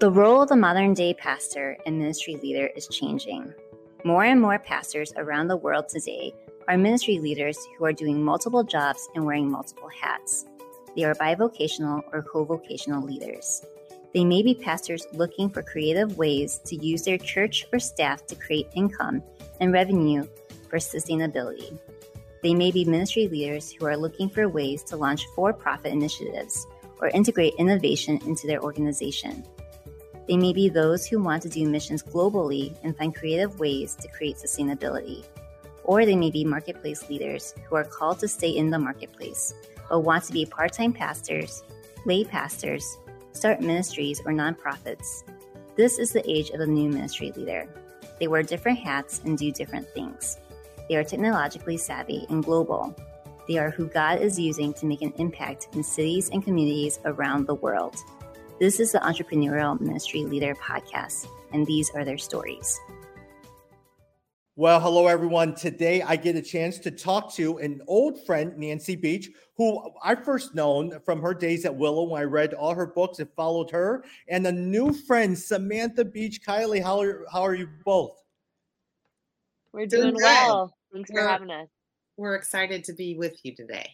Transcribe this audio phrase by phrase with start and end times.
[0.00, 3.52] The role of the modern day pastor and ministry leader is changing.
[4.04, 6.32] More and more pastors around the world today
[6.68, 10.46] are ministry leaders who are doing multiple jobs and wearing multiple hats.
[10.94, 13.66] They are bivocational or co-vocational leaders.
[14.14, 18.36] They may be pastors looking for creative ways to use their church or staff to
[18.36, 19.20] create income
[19.58, 20.28] and revenue
[20.70, 21.76] for sustainability.
[22.44, 26.68] They may be ministry leaders who are looking for ways to launch for profit initiatives
[27.00, 29.42] or integrate innovation into their organization.
[30.28, 34.08] They may be those who want to do missions globally and find creative ways to
[34.08, 35.24] create sustainability.
[35.84, 39.54] Or they may be marketplace leaders who are called to stay in the marketplace,
[39.88, 41.62] but want to be part time pastors,
[42.04, 42.98] lay pastors,
[43.32, 45.24] start ministries or nonprofits.
[45.76, 47.66] This is the age of the new ministry leader.
[48.20, 50.36] They wear different hats and do different things.
[50.90, 52.94] They are technologically savvy and global.
[53.46, 57.46] They are who God is using to make an impact in cities and communities around
[57.46, 57.96] the world.
[58.58, 62.80] This is the Entrepreneurial Ministry Leader Podcast, and these are their stories.
[64.56, 65.54] Well, hello, everyone.
[65.54, 70.16] Today I get a chance to talk to an old friend, Nancy Beach, who I
[70.16, 73.70] first known from her days at Willow when I read all her books and followed
[73.70, 78.20] her, and a new friend, Samantha Beach Kylie, How are, how are you both?
[79.72, 80.74] We're doing, doing well.
[80.92, 81.68] Thanks we're, for having us.
[82.16, 83.88] We're excited to be with you today.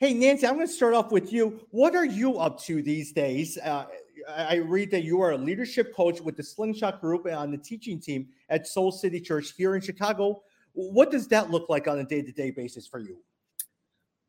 [0.00, 1.60] Hey, Nancy, I'm going to start off with you.
[1.70, 3.56] What are you up to these days?
[3.58, 3.84] Uh,
[4.28, 7.58] I read that you are a leadership coach with the Slingshot Group and on the
[7.58, 10.42] teaching team at Soul City Church here in Chicago.
[10.72, 13.18] What does that look like on a day to day basis for you?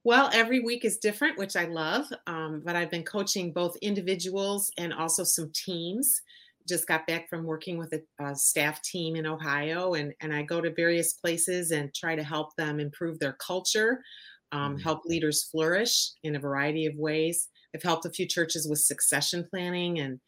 [0.04, 2.06] Well, every week is different, which I love.
[2.28, 6.22] Um, but I've been coaching both individuals and also some teams.
[6.68, 10.44] Just got back from working with a, a staff team in Ohio, and, and I
[10.44, 14.04] go to various places and try to help them improve their culture
[14.52, 14.82] um, mm-hmm.
[14.82, 17.50] help leaders flourish in a variety of ways.
[17.74, 20.20] I've helped a few churches with succession planning and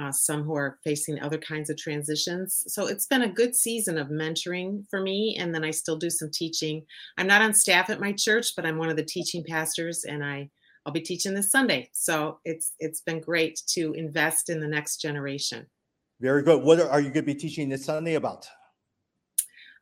[0.00, 2.64] uh, some who are facing other kinds of transitions.
[2.66, 5.36] So it's been a good season of mentoring for me.
[5.38, 6.84] And then I still do some teaching.
[7.16, 10.24] I'm not on staff at my church, but I'm one of the teaching pastors and
[10.24, 10.50] I,
[10.84, 11.90] I'll be teaching this Sunday.
[11.92, 15.66] So it's it's been great to invest in the next generation.
[16.20, 16.62] Very good.
[16.62, 18.46] What are, are you going to be teaching this Sunday about?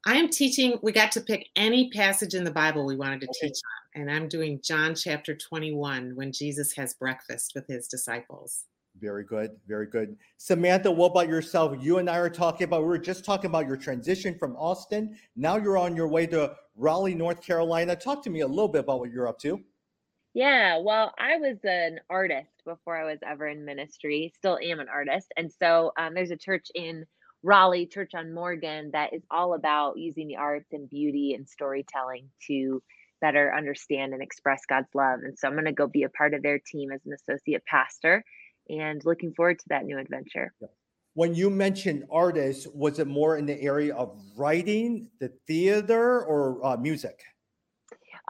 [0.04, 3.28] I am teaching, we got to pick any passage in the Bible we wanted to
[3.28, 3.48] okay.
[3.48, 3.81] teach on.
[3.94, 8.64] And I'm doing John chapter 21 when Jesus has breakfast with his disciples.
[9.00, 9.50] Very good.
[9.66, 10.16] Very good.
[10.38, 11.76] Samantha, what about yourself?
[11.80, 15.16] You and I are talking about, we were just talking about your transition from Austin.
[15.36, 17.96] Now you're on your way to Raleigh, North Carolina.
[17.96, 19.60] Talk to me a little bit about what you're up to.
[20.34, 24.88] Yeah, well, I was an artist before I was ever in ministry, still am an
[24.88, 25.30] artist.
[25.36, 27.04] And so um, there's a church in
[27.42, 32.30] Raleigh Church on Morgan that is all about using the arts and beauty and storytelling
[32.46, 32.82] to
[33.22, 35.20] better understand and express God's love.
[35.22, 37.64] And so I'm going to go be a part of their team as an associate
[37.64, 38.22] pastor
[38.68, 40.52] and looking forward to that new adventure.
[41.14, 46.64] When you mentioned artists, was it more in the area of writing, the theater, or
[46.66, 47.22] uh, music?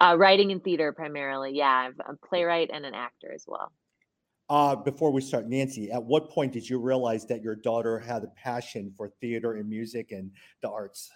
[0.00, 1.52] Uh, writing and theater primarily.
[1.54, 3.72] Yeah, I'm a playwright and an actor as well.
[4.48, 8.24] Uh, before we start, Nancy, at what point did you realize that your daughter had
[8.24, 10.30] a passion for theater and music and
[10.60, 11.10] the arts?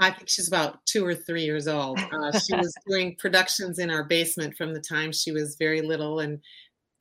[0.00, 1.98] I think she's about two or three years old.
[1.98, 6.20] Uh, she was doing productions in our basement from the time she was very little
[6.20, 6.40] and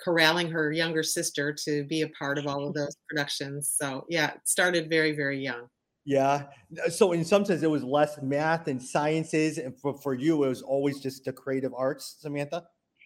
[0.04, 3.74] corralling her younger sister to be a part of all of those productions.
[3.76, 5.68] So, yeah, it started very, very young.
[6.06, 6.48] Yeah.
[6.90, 9.58] So, in some sense, it was less math and sciences.
[9.58, 12.66] And for, for you, it was always just the creative arts, Samantha?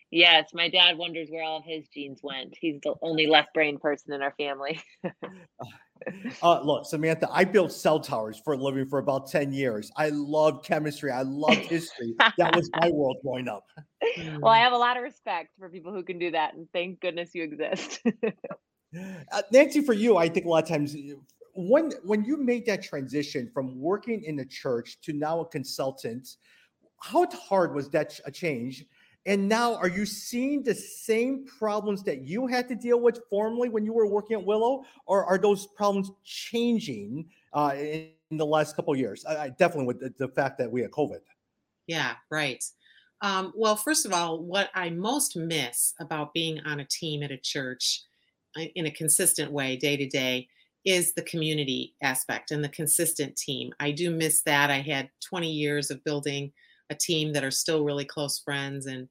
[0.09, 2.53] Yes, my dad wonders where all of his genes went.
[2.59, 4.79] He's the only left brain person in our family.
[6.41, 9.91] uh, look, Samantha, I built cell towers for a living for about 10 years.
[9.97, 11.11] I love chemistry.
[11.11, 12.13] I love history.
[12.37, 13.65] that was my world growing up.
[14.39, 16.53] Well, I have a lot of respect for people who can do that.
[16.53, 18.01] And thank goodness you exist.
[19.31, 20.95] uh, Nancy, for you, I think a lot of times
[21.55, 26.27] when when you made that transition from working in the church to now a consultant,
[26.99, 28.85] how hard was that a change?
[29.25, 33.69] And now, are you seeing the same problems that you had to deal with formerly
[33.69, 38.75] when you were working at Willow, or are those problems changing uh, in, the last
[38.75, 39.23] couple years?
[39.25, 41.19] I, I definitely with the, the, fact that we had COVID.
[41.87, 42.63] Yeah, right.
[43.21, 47.31] Um, well, first of all, what I most miss about being on a team at
[47.31, 48.03] a church
[48.57, 50.49] uh, in a consistent way, day to day,
[50.83, 53.71] is the community aspect and the consistent team.
[53.79, 54.69] I do miss that.
[54.69, 56.51] I had 20 years of building
[56.89, 59.07] a team that are still really close friends and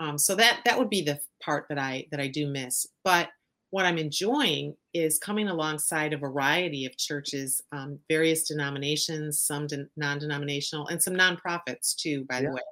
[0.00, 3.28] um, so that that would be the part that i that i do miss but
[3.70, 9.86] what i'm enjoying is coming alongside a variety of churches um, various denominations some de-
[9.96, 12.48] non-denominational and some nonprofits too by yeah.
[12.48, 12.62] the way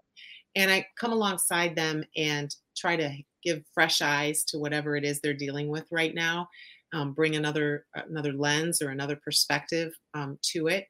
[0.55, 3.11] and i come alongside them and try to
[3.45, 6.49] give fresh eyes to whatever it is they're dealing with right now,
[6.93, 10.87] um, bring another another lens or another perspective um, to it.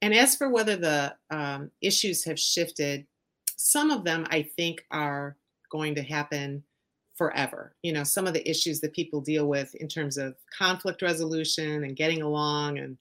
[0.00, 3.06] And as for whether the um, issues have shifted,
[3.56, 5.36] some of them I think are
[5.70, 6.62] going to happen
[7.14, 7.74] forever.
[7.82, 11.84] You know, some of the issues that people deal with in terms of conflict resolution
[11.84, 12.96] and getting along, and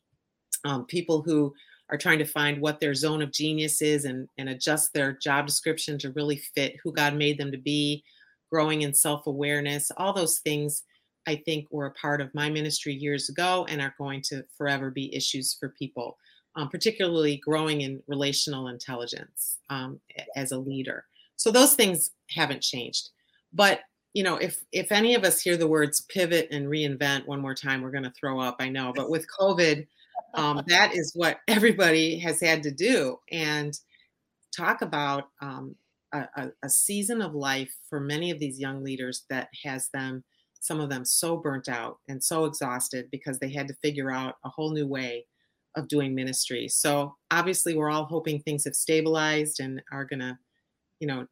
[0.65, 1.53] um, people who
[1.89, 5.45] are trying to find what their zone of genius is and, and adjust their job
[5.45, 8.03] description to really fit who God made them to be,
[8.51, 10.83] growing in self awareness, all those things
[11.27, 14.89] I think were a part of my ministry years ago and are going to forever
[14.89, 16.17] be issues for people,
[16.55, 19.99] um, particularly growing in relational intelligence um,
[20.35, 21.05] as a leader.
[21.37, 23.09] So those things haven't changed.
[23.53, 23.81] But
[24.13, 27.55] you know, if if any of us hear the words pivot and reinvent one more
[27.55, 28.57] time, we're going to throw up.
[28.59, 29.85] I know, but with COVID,
[30.33, 33.19] um, that is what everybody has had to do.
[33.31, 33.77] And
[34.55, 35.75] talk about um,
[36.13, 40.23] a, a, season of life for many of these young leaders that has them,
[40.59, 44.35] some of them, so burnt out and so exhausted because they had to figure out
[44.45, 45.25] a whole new way
[45.75, 46.67] of doing ministry.
[46.67, 50.37] So obviously, we're all hoping things have stabilized and are going to,
[50.99, 51.25] you know,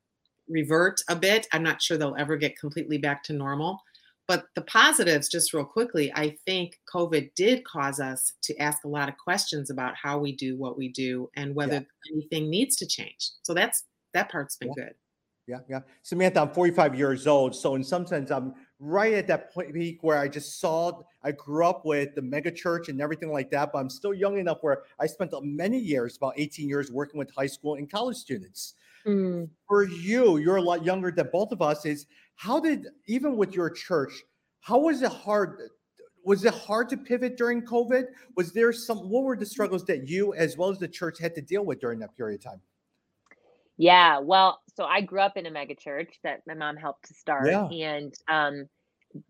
[0.48, 1.48] revert a bit.
[1.52, 3.80] I'm not sure they'll ever get completely back to normal.
[4.28, 8.88] But the positives, just real quickly, I think COVID did cause us to ask a
[8.88, 12.12] lot of questions about how we do what we do and whether yeah.
[12.12, 13.30] anything needs to change.
[13.44, 13.84] So that's
[14.14, 14.84] that part's been yeah.
[14.84, 14.94] good.
[15.48, 15.80] Yeah, yeah.
[16.02, 17.56] Samantha, I'm 45 years old.
[17.56, 21.34] So in some sense, I'm right at that point peak where I just saw, I
[21.34, 24.58] grew up with the mega church and everything like that, but I'm still young enough
[24.62, 28.74] where I spent many years, about 18 years, working with high school and college students.
[29.06, 29.50] Mm.
[29.68, 31.86] For you, you're a lot younger than both of us.
[31.86, 32.06] Is
[32.36, 34.24] how did even with your church,
[34.62, 35.60] how was it hard?
[36.24, 38.06] Was it hard to pivot during COVID?
[38.36, 39.10] Was there some?
[39.10, 41.80] What were the struggles that you, as well as the church, had to deal with
[41.80, 42.62] during that period of time?
[43.78, 47.14] Yeah, well, so I grew up in a mega church that my mom helped to
[47.14, 47.68] start, yeah.
[47.68, 48.70] and um,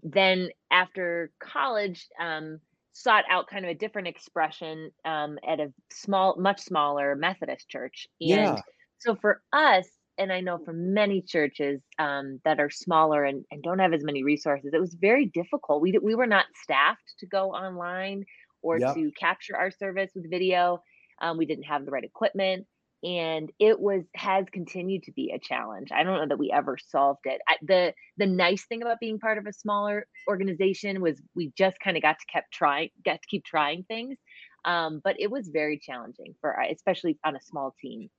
[0.04, 2.60] then after college, um,
[2.94, 8.08] sought out kind of a different expression um, at a small, much smaller Methodist church,
[8.22, 8.62] and yeah.
[9.00, 9.88] So for us,
[10.18, 14.04] and I know for many churches um, that are smaller and, and don't have as
[14.04, 15.82] many resources, it was very difficult.
[15.82, 18.26] We we were not staffed to go online
[18.62, 18.96] or yep.
[18.96, 20.82] to capture our service with video.
[21.22, 22.66] Um, we didn't have the right equipment
[23.06, 26.78] and it was has continued to be a challenge i don't know that we ever
[26.90, 31.22] solved it I, the the nice thing about being part of a smaller organization was
[31.36, 34.18] we just kind of got to kept trying got to keep trying things
[34.64, 38.10] um, but it was very challenging for especially on a small team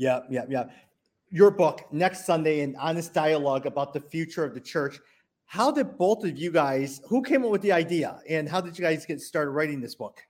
[0.00, 0.64] yeah yeah yeah
[1.30, 4.98] your book next sunday an honest dialogue about the future of the church
[5.44, 8.76] how did both of you guys who came up with the idea and how did
[8.78, 10.22] you guys get started writing this book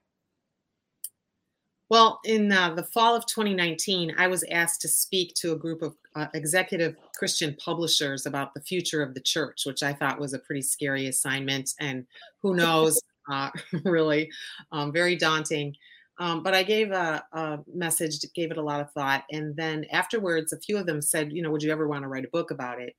[1.89, 5.81] well, in uh, the fall of 2019, I was asked to speak to a group
[5.81, 10.33] of uh, executive Christian publishers about the future of the church, which I thought was
[10.33, 11.73] a pretty scary assignment.
[11.81, 12.07] And
[12.41, 13.49] who knows, uh,
[13.83, 14.31] really,
[14.71, 15.75] um, very daunting.
[16.21, 19.23] Um, but I gave a, a, message, gave it a lot of thought.
[19.31, 22.07] And then afterwards, a few of them said, you know, would you ever want to
[22.07, 22.95] write a book about it?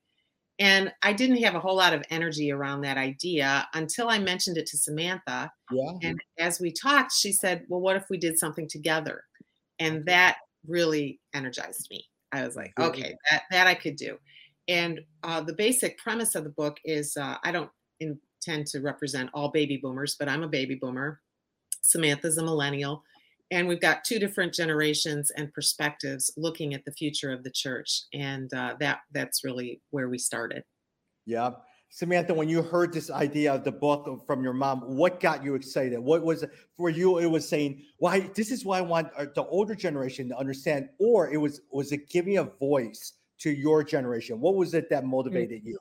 [0.58, 4.58] And I didn't have a whole lot of energy around that idea until I mentioned
[4.58, 5.52] it to Samantha.
[5.70, 5.92] Yeah.
[6.02, 9.22] And as we talked, she said, Well, what if we did something together?
[9.78, 12.04] And that really energized me.
[12.32, 14.18] I was like, okay, that, that I could do.
[14.66, 17.70] And uh, the basic premise of the book is uh, I don't
[18.00, 21.20] intend to represent all baby boomers, but I'm a baby boomer.
[21.82, 23.02] Samantha's a millennial
[23.52, 28.04] and we've got two different generations and perspectives looking at the future of the church
[28.14, 30.64] and uh, that that's really where we started.
[31.26, 31.50] Yeah.
[31.90, 35.54] Samantha when you heard this idea of the book from your mom what got you
[35.54, 35.98] excited?
[35.98, 39.26] What was it for you it was saying why this is why i want uh,
[39.34, 43.84] the older generation to understand or it was was it giving a voice to your
[43.84, 44.40] generation?
[44.40, 45.10] What was it that mm-hmm.
[45.10, 45.68] motivated mm-hmm.
[45.68, 45.78] you?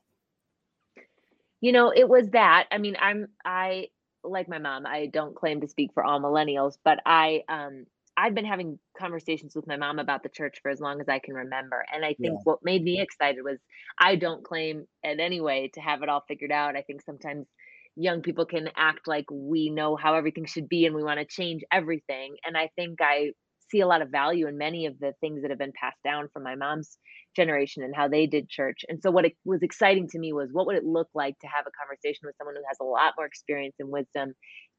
[1.62, 2.68] You know it was that.
[2.70, 3.88] I mean i'm i
[4.24, 7.86] like my mom, I don't claim to speak for all millennials, but I um
[8.18, 11.20] I've been having conversations with my mom about the church for as long as I
[11.20, 11.84] can remember.
[11.94, 12.44] And I think yeah.
[12.44, 13.58] what made me excited was
[13.98, 16.75] I don't claim in any way to have it all figured out.
[16.75, 17.48] I think sometimes
[17.96, 21.25] young people can act like we know how everything should be and we want to
[21.25, 22.36] change everything.
[22.46, 23.32] And I think I
[23.72, 26.28] see a lot of value in many of the things that have been passed down
[26.34, 26.98] from my mom's
[27.36, 28.82] generation and how they did church.
[28.88, 31.48] And so what it was exciting to me was what would it look like to
[31.48, 34.34] have a conversation with someone who has a lot more experience and wisdom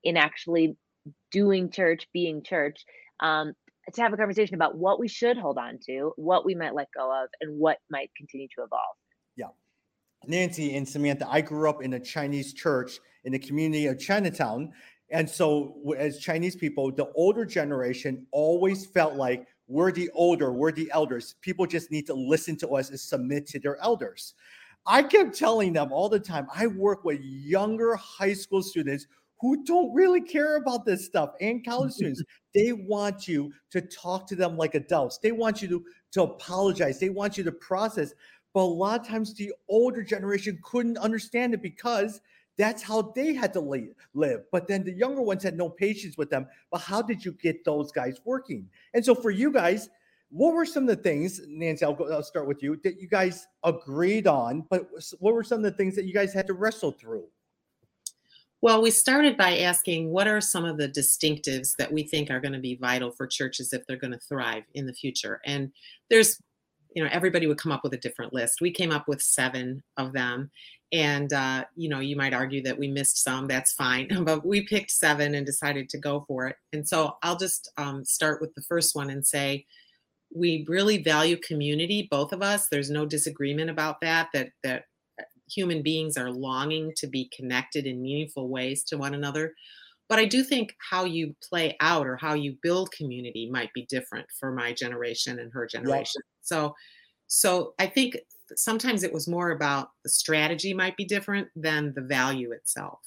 [0.04, 0.76] in actually
[1.30, 2.84] doing church, being church,
[3.20, 3.52] um,
[3.94, 6.88] to have a conversation about what we should hold on to, what we might let
[6.96, 8.96] go of, and what might continue to evolve.
[9.37, 9.46] Yeah.
[10.26, 14.72] Nancy and Samantha, I grew up in a Chinese church in the community of Chinatown.
[15.12, 20.73] And so, as Chinese people, the older generation always felt like we're the older, we're
[20.73, 21.35] the elders.
[21.42, 24.35] People just need to listen to us and submit to their elders.
[24.87, 29.07] I kept telling them all the time, I work with younger high school students
[29.40, 32.23] who don't really care about this stuff and college students.
[32.54, 35.19] They want you to talk to them like adults.
[35.19, 36.99] They want you to, to apologize.
[36.99, 38.14] They want you to process.
[38.54, 42.21] But a lot of times the older generation couldn't understand it because
[42.59, 43.61] that's how they had to
[44.14, 44.44] live.
[44.52, 46.47] But then the younger ones had no patience with them.
[46.71, 48.68] But how did you get those guys working?
[48.94, 49.88] And so for you guys,
[50.30, 51.85] what were some of the things, Nancy?
[51.85, 54.64] I'll, go, I'll start with you that you guys agreed on.
[54.71, 57.25] But what were some of the things that you guys had to wrestle through?
[58.62, 62.40] Well, we started by asking what are some of the distinctives that we think are
[62.40, 65.40] going to be vital for churches if they're going to thrive in the future.
[65.44, 65.73] And
[66.11, 66.40] there's,
[66.94, 68.61] you know, everybody would come up with a different list.
[68.61, 70.50] We came up with seven of them.
[70.92, 73.46] And, uh, you know, you might argue that we missed some.
[73.46, 74.08] That's fine.
[74.25, 76.56] But we picked seven and decided to go for it.
[76.72, 79.66] And so I'll just um, start with the first one and say,
[80.34, 84.84] we really value community both of us there's no disagreement about that that that
[85.52, 89.54] human beings are longing to be connected in meaningful ways to one another.
[90.08, 93.87] But I do think how you play out or how you build community might be
[93.88, 96.20] different for my generation and her generation.
[96.42, 96.75] So
[97.26, 98.18] so I think
[98.56, 103.00] sometimes it was more about the strategy might be different than the value itself.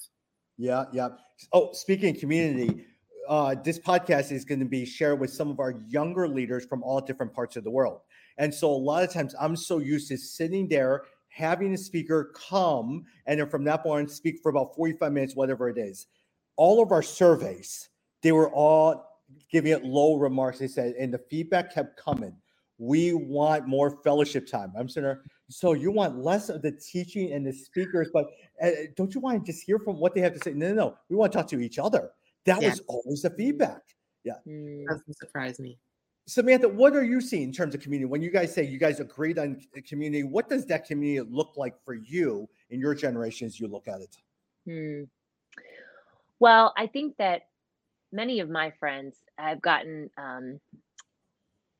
[0.58, 1.10] Yeah, yeah.
[1.52, 2.86] Oh, speaking of community,
[3.28, 6.82] uh, this podcast is going to be shared with some of our younger leaders from
[6.82, 8.00] all different parts of the world.
[8.38, 12.32] And so a lot of times I'm so used to sitting there having a speaker
[12.34, 16.06] come and then from that point speak for about 45 minutes, whatever it is.
[16.56, 17.90] All of our surveys,
[18.22, 19.06] they were all
[19.50, 20.58] giving it low remarks.
[20.58, 22.34] They said, and the feedback kept coming.
[22.78, 24.72] We want more fellowship time.
[24.78, 25.16] I'm saying,
[25.48, 28.26] so you want less of the teaching and the speakers, but
[28.62, 30.52] uh, don't you want to just hear from what they have to say?
[30.52, 30.98] No, no, no.
[31.08, 32.10] We want to talk to each other.
[32.44, 33.82] That was always the feedback.
[34.24, 34.34] Yeah.
[34.46, 34.86] Mm.
[34.86, 35.78] Doesn't surprise me.
[36.28, 38.06] Samantha, what are you seeing in terms of community?
[38.06, 41.74] When you guys say you guys agreed on community, what does that community look like
[41.84, 44.16] for you in your generation as you look at it?
[44.66, 45.04] Hmm.
[46.40, 47.42] Well, I think that
[48.12, 50.60] many of my friends have gotten, um,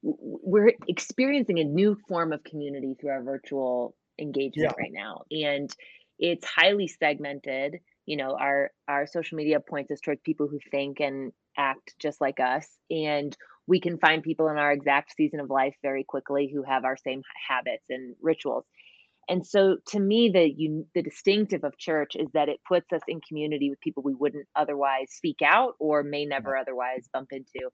[0.06, 4.82] we're experiencing a new form of community through our virtual engagement yeah.
[4.82, 5.22] right now.
[5.30, 5.70] And
[6.18, 7.78] it's highly segmented.
[8.06, 12.20] You know, our our social media points us towards people who think and act just
[12.20, 12.68] like us.
[12.88, 13.36] And
[13.66, 16.96] we can find people in our exact season of life very quickly who have our
[16.96, 18.64] same habits and rituals.
[19.28, 23.02] And so to me, the you, the distinctive of church is that it puts us
[23.08, 27.70] in community with people we wouldn't otherwise speak out or may never otherwise bump into.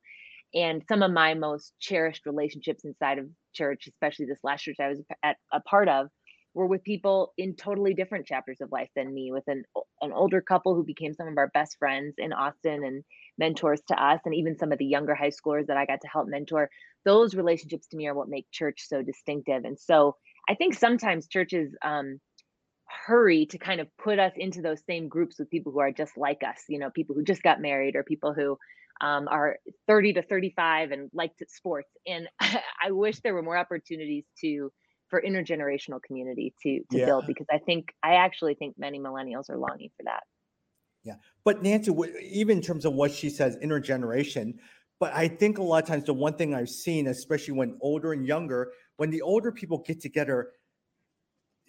[0.54, 4.88] And some of my most cherished relationships inside of church, especially this last church I
[4.88, 6.08] was at, a part of,
[6.54, 9.64] were with people in totally different chapters of life than me with an
[10.02, 13.04] an older couple who became some of our best friends in Austin and
[13.38, 16.08] mentors to us and even some of the younger high schoolers that I got to
[16.08, 16.68] help mentor.
[17.06, 20.16] Those relationships to me are what make church so distinctive and so
[20.48, 22.20] I think sometimes churches um,
[23.06, 26.16] hurry to kind of put us into those same groups with people who are just
[26.18, 28.58] like us you know people who just got married or people who
[29.02, 34.24] um, are 30 to 35 and like sports and I wish there were more opportunities
[34.40, 34.70] to
[35.10, 37.04] for intergenerational community to to yeah.
[37.04, 40.22] build because I think I actually think many millennials are longing for that.
[41.04, 41.92] Yeah, but Nancy,
[42.22, 44.54] even in terms of what she says, intergeneration.
[45.00, 48.12] But I think a lot of times the one thing I've seen, especially when older
[48.12, 50.52] and younger, when the older people get together,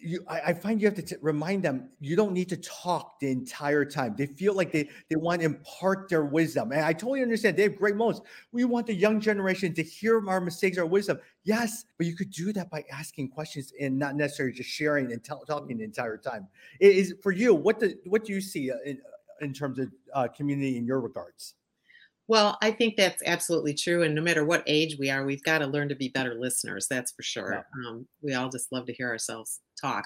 [0.03, 3.19] you I, I, find you have to t- remind them you don't need to talk
[3.19, 4.15] the entire time.
[4.17, 7.57] They feel like they they want to impart their wisdom, and I totally understand.
[7.57, 8.22] They have great moments.
[8.51, 11.19] We want the young generation to hear our mistakes, our wisdom.
[11.43, 15.24] Yes, but you could do that by asking questions and not necessarily just sharing and
[15.24, 16.48] t- talking the entire time.
[16.79, 17.53] It is for you.
[17.53, 19.00] What do what do you see uh, in,
[19.41, 21.55] in terms of uh, community in your regards?
[22.34, 24.02] Well, I think that's absolutely true.
[24.02, 26.88] And no matter what age we are, we've got to learn to be better listeners.
[26.90, 27.54] That's for sure.
[27.54, 27.88] Yeah.
[27.88, 30.06] Um, we all just love to hear ourselves talk.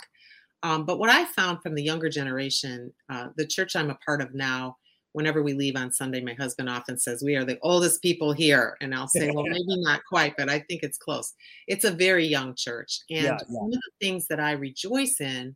[0.62, 4.22] Um, but what I found from the younger generation, uh, the church I'm a part
[4.22, 4.76] of now,
[5.14, 8.76] whenever we leave on Sunday, my husband often says, We are the oldest people here.
[8.82, 11.34] And I'll say, Well, maybe not quite, but I think it's close.
[11.70, 13.00] It's a very young church.
[13.10, 13.46] And yeah, yeah.
[13.48, 15.56] one of the things that I rejoice in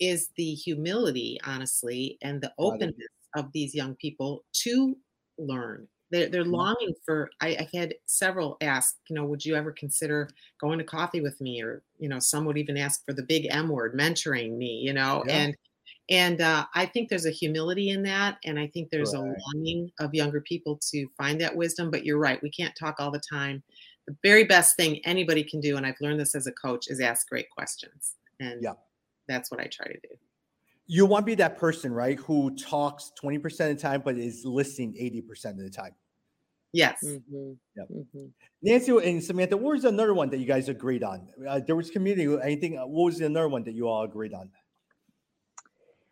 [0.00, 2.96] is the humility, honestly, and the openness
[3.36, 4.96] of these young people to
[5.46, 5.88] learn.
[6.10, 7.30] They're, they're longing for.
[7.40, 10.28] I, I had several ask, you know, would you ever consider
[10.60, 11.62] going to coffee with me?
[11.62, 14.92] Or, you know, some would even ask for the big M word, mentoring me, you
[14.92, 15.34] know, yeah.
[15.34, 15.56] and
[16.10, 19.22] and uh, I think there's a humility in that, and I think there's right.
[19.22, 21.90] a longing of younger people to find that wisdom.
[21.90, 23.62] But you're right, we can't talk all the time.
[24.06, 27.00] The very best thing anybody can do, and I've learned this as a coach, is
[27.00, 28.72] ask great questions, and yeah.
[29.28, 30.16] that's what I try to do
[30.92, 32.18] you want to be that person, right?
[32.20, 35.94] Who talks 20% of the time, but is listening 80% of the time.
[36.74, 37.02] Yes.
[37.02, 37.88] Mhm, Yep.
[37.90, 38.30] mhm.
[38.62, 41.28] Nancy and Samantha, what was another one that you guys agreed on?
[41.48, 42.36] Uh, there was community.
[42.42, 42.76] Anything?
[42.78, 44.50] uh, What was another one that you all agreed on?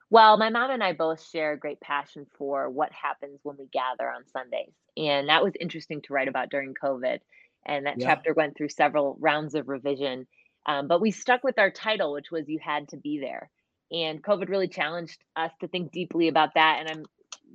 [0.09, 3.67] Well, my mom and I both share a great passion for what happens when we
[3.67, 4.73] gather on Sundays.
[4.97, 7.21] And that was interesting to write about during COVID.
[7.67, 8.07] And that Yeah.
[8.07, 10.27] chapter went through several rounds of revision.
[10.65, 13.51] Um, but we stuck with our title, which was You Had to Be There.
[13.93, 16.79] And COVID really challenged us to think deeply about that.
[16.81, 17.05] And I'm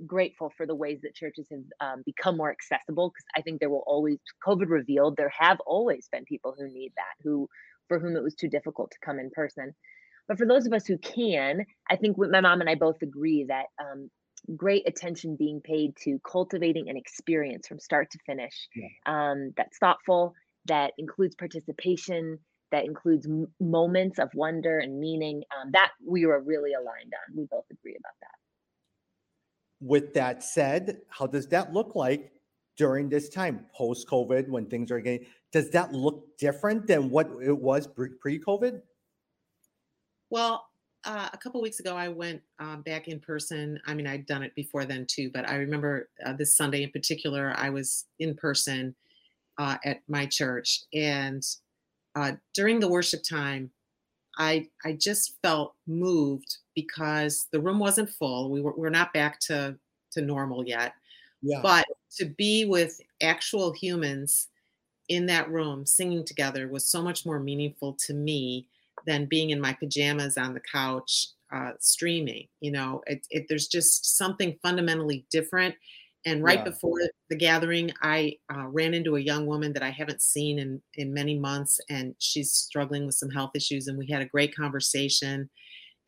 [0.05, 3.69] grateful for the ways that churches have um, become more accessible because I think there
[3.69, 7.47] will always, COVID revealed, there have always been people who need that, who
[7.87, 9.73] for whom it was too difficult to come in person.
[10.27, 13.45] But for those of us who can, I think my mom and I both agree
[13.47, 14.09] that um,
[14.55, 18.87] great attention being paid to cultivating an experience from start to finish Yeah.
[19.05, 20.33] um, that's thoughtful,
[20.65, 22.39] that includes participation,
[22.71, 25.43] that includes m- moments of wonder and meaning.
[25.59, 27.35] Um, that we were really aligned on.
[27.35, 28.35] We both agree about that.
[29.81, 32.31] With that said, how does that look like
[32.77, 35.27] during this time, post COVID, when things are getting?
[35.51, 38.81] Does that look different than what it was pre COVID?
[40.29, 40.67] Well,
[41.05, 43.79] uh, a couple weeks ago, I went um, back in person.
[43.85, 46.91] I mean, I'd done it before then too, but I remember uh, this Sunday in
[46.91, 48.95] particular, I was in person
[49.57, 51.45] uh, at my church, and
[52.15, 53.71] uh, during the worship time,
[54.37, 58.51] I I just felt moved because the room wasn't full.
[58.51, 59.79] We were we're not back to
[60.11, 60.95] to normal yet,
[61.41, 61.63] Yeah.
[61.63, 61.85] but
[62.17, 64.49] to be with actual humans
[65.09, 68.67] in that room singing together was so much more meaningful to me
[69.05, 72.47] than being in my pajamas on the couch uh, streaming.
[72.61, 75.75] You know, it, it, there's just something fundamentally different.
[76.25, 76.65] And right Yeah.
[76.65, 80.81] before the gathering, I uh, ran into a young woman that I haven't seen in
[80.95, 83.87] in many months, and she's struggling with some health issues.
[83.87, 85.49] And we had a great conversation.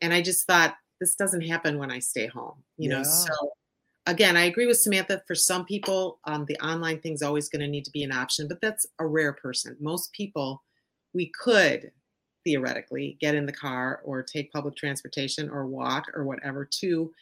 [0.00, 2.64] And I just thought, this doesn't happen when I stay home.
[2.78, 3.28] You know, so
[4.06, 5.22] again, I agree with Samantha.
[5.26, 8.48] For some people, um, the online thing's always going to need to be an option,
[8.48, 9.76] but that's a rare person.
[9.80, 10.62] Most people,
[11.14, 11.92] we could
[12.44, 17.12] theoretically get in the car or take public transportation or walk or whatever to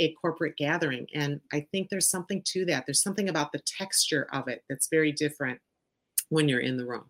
[0.00, 1.06] a corporate gathering.
[1.14, 2.84] And I think there's something to that.
[2.86, 5.58] There's something about the texture of it that's very different
[6.28, 7.04] when you're in the room.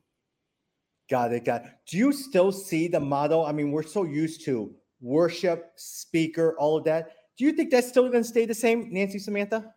[1.10, 1.44] Got it.
[1.44, 1.70] Got it.
[1.88, 3.44] Do you still see the model?
[3.44, 7.12] I mean, we're so used to worship, speaker, all of that.
[7.36, 9.72] Do you think that's still going to stay the same, Nancy Samantha?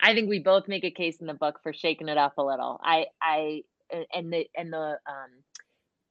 [0.00, 2.42] I think we both make a case in the book for shaking it up a
[2.42, 2.78] little.
[2.82, 3.62] I, I,
[4.12, 5.30] and the, and the, um,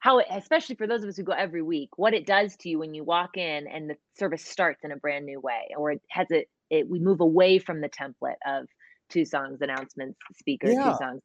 [0.03, 2.67] how, it, especially for those of us who go every week, what it does to
[2.69, 5.93] you when you walk in and the service starts in a brand new way, or
[5.93, 8.67] it has it, it we move away from the template of
[9.09, 10.83] two songs, announcements, speaker, Yeah.
[10.83, 11.21] two songs.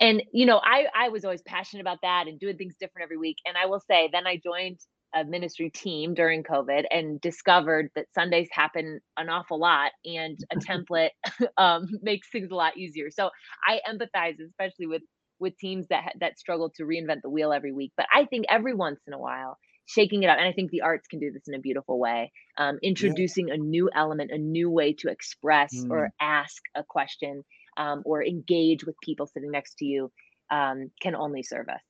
[0.00, 3.18] And you know, I I was always passionate about that and doing things different every
[3.18, 3.36] week.
[3.44, 4.78] And I will say, then I joined
[5.14, 10.56] a ministry team during COVID and discovered that Sundays happen an awful lot and a
[10.70, 11.10] template
[11.58, 13.10] um, makes things a lot easier.
[13.10, 13.30] So
[13.66, 15.02] I empathize, especially with
[15.40, 17.92] with teams that that struggle to reinvent the wheel every week.
[17.96, 20.82] But I think every once in a while, shaking it up, and I think the
[20.82, 22.32] arts can do this in a beautiful way.
[22.56, 27.44] Um, introducing a new element, a new way to express or ask a question
[27.76, 30.10] um, or engage with people sitting next to you
[30.50, 31.80] um, can only serve us.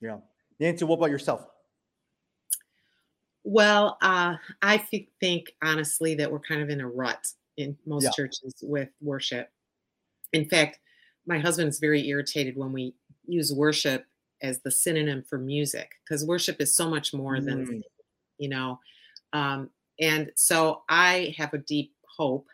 [0.00, 0.18] Yeah.
[0.58, 1.46] Nancy, what about yourself?
[3.42, 8.04] Well, uh, I thi- think honestly that we're kind of in a rut in most
[8.04, 8.10] Yeah.
[8.10, 9.48] churches with worship.
[10.32, 10.78] In fact,
[11.26, 12.94] my husband is very irritated when we
[13.26, 14.06] use worship
[14.42, 17.82] as the synonym for music because worship is so much more than, Mm.
[18.38, 18.80] you know.
[19.32, 22.46] Um, and so I have a deep hope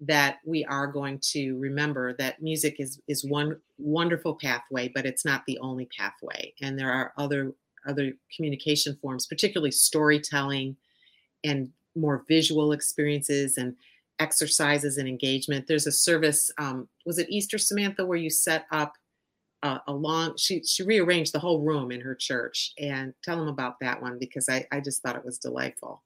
[0.00, 5.24] that we are going to remember that music is is one wonderful pathway, but it's
[5.24, 7.52] not the only pathway, and there are other
[7.86, 10.76] other communication forms, particularly storytelling
[11.44, 13.76] and more visual experiences and
[14.20, 15.66] exercises and engagement.
[15.66, 18.92] There's a service, um, was it Easter Samantha, where you set up
[19.62, 23.48] uh, a long, she, she rearranged the whole room in her church and tell them
[23.48, 26.02] about that one because I, I just thought it was delightful.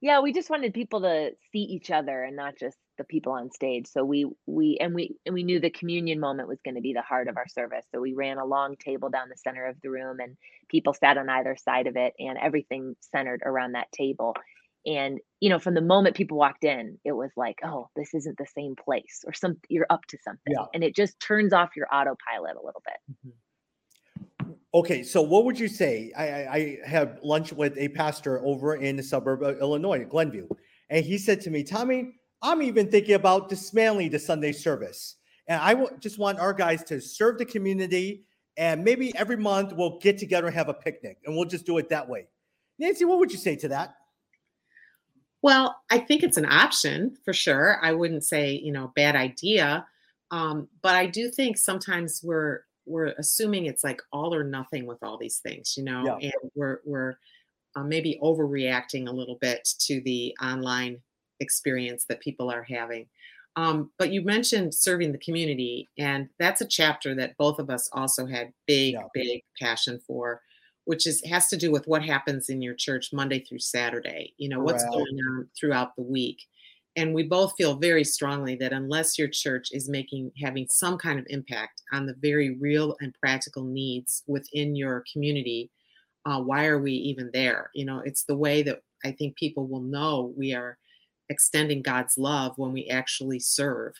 [0.00, 3.50] Yeah, we just wanted people to see each other and not just the people on
[3.50, 3.88] stage.
[3.88, 6.92] So we we and we and we knew the communion moment was going to be
[6.92, 7.84] the heart of our service.
[7.92, 10.36] So we ran a long table down the center of the room and
[10.68, 14.34] people sat on either side of it and everything centered around that table.
[14.88, 18.38] And you know, from the moment people walked in, it was like, "Oh, this isn't
[18.38, 20.64] the same place," or some you're up to something, Yeah.
[20.72, 22.96] and it just turns off your autopilot a little bit.
[23.12, 24.52] Mm-hmm.
[24.74, 26.12] Okay, so what would you say?
[26.16, 30.48] I, I, I had lunch with a pastor over in the suburb of Illinois, Glenview,
[30.90, 35.16] and he said to me, Tommy, I'm even thinking about dismantling the Sunday service.
[35.46, 38.24] And I w- just want our guys to serve the community,
[38.56, 41.78] and maybe every month we'll get together and have a picnic, and we'll just do
[41.78, 42.26] it that way.
[42.78, 43.94] Nancy, what would you say to that?
[45.42, 47.78] Well, I think it's an option for sure.
[47.82, 49.86] I wouldn't say, you know, bad idea.
[50.30, 55.02] Um, but I do think sometimes we're we're assuming it's like all or nothing with
[55.02, 56.30] all these things, you know, yeah.
[56.30, 57.18] and we're we're
[57.76, 61.00] uh, maybe overreacting a little bit to the online
[61.40, 63.06] experience that people are having.
[63.56, 67.88] Um, but you mentioned serving the community, and that's a chapter that both of us
[67.92, 69.02] also had big, yeah.
[69.14, 70.40] big passion for,
[70.88, 74.32] which is has to do with what happens in your church Monday through Saturday.
[74.38, 74.92] You know, what's right.
[74.92, 76.38] going on throughout the week.
[76.96, 81.18] And we both feel very strongly that unless your church is making having some kind
[81.18, 85.70] of impact on the very real and practical needs within your community,
[86.24, 87.70] uh, why are we even there?
[87.74, 90.78] You know, it's the way that I think people will know we are
[91.28, 93.92] extending God's love when we actually serve.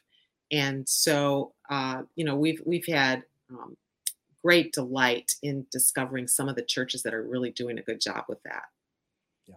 [0.51, 3.77] And so, uh, you know, we've we've had um,
[4.43, 8.25] great delight in discovering some of the churches that are really doing a good job
[8.29, 8.65] with that.
[9.47, 9.57] Yeah.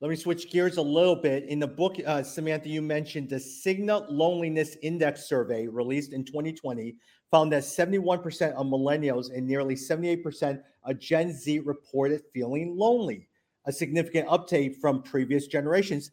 [0.00, 1.44] Let me switch gears a little bit.
[1.44, 6.96] In the book, uh, Samantha, you mentioned the Cigna Loneliness Index survey released in 2020
[7.30, 13.28] found that 71% of millennials and nearly 78% of Gen Z reported feeling lonely,
[13.66, 16.10] a significant uptake from previous generations.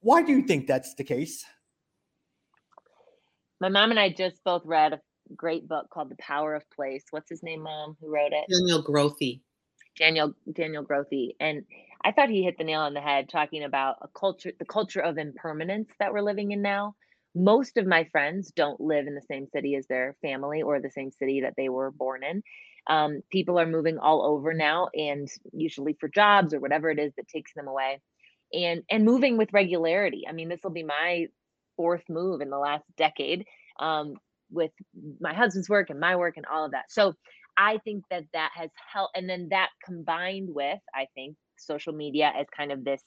[0.00, 1.44] Why do you think that's the case?
[3.60, 5.00] My mom and I just both read a
[5.34, 7.04] great book called The Power of Place.
[7.10, 7.96] What's his name, Mom?
[8.00, 8.46] Who wrote it?
[8.52, 9.40] Daniel Grothe.
[9.98, 11.64] Daniel Daniel Grothe, and
[12.04, 15.00] I thought he hit the nail on the head talking about a culture, the culture
[15.00, 16.94] of impermanence that we're living in now
[17.36, 20.90] most of my friends don't live in the same city as their family or the
[20.90, 22.42] same city that they were born in.
[22.88, 27.12] Um, people are moving all over now, and usually for jobs or whatever it is
[27.16, 28.00] that takes them away,
[28.54, 30.24] and and moving with regularity.
[30.26, 31.26] I mean, this will be my
[31.76, 33.44] fourth move in the last decade
[33.78, 34.14] um,
[34.50, 34.70] with
[35.20, 36.84] my husband's work and my work and all of that.
[36.88, 37.14] So
[37.56, 42.32] I think that that has helped, and then that combined with I think social media
[42.38, 43.02] as kind of this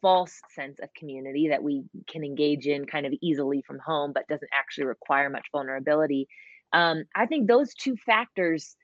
[0.00, 4.26] false sense of community that we can engage in kind of easily from home, but
[4.28, 6.26] doesn't actually require much vulnerability.
[6.72, 8.76] Um, I think those two factors,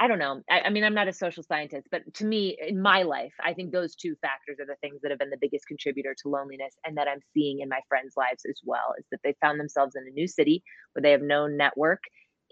[0.00, 0.42] I don't know.
[0.50, 3.52] I, I, mean, I'm not a social scientist, but to me, in my life, I
[3.52, 6.74] think those two factors are the things that have been the biggest contributor to loneliness
[6.84, 9.94] and that I'm seeing in my friends' lives as well is that they found themselves
[9.94, 12.02] in a new city where they have no network